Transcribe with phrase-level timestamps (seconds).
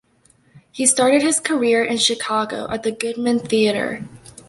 [0.71, 4.09] He started his career in Chicago at the Goodman Theatre.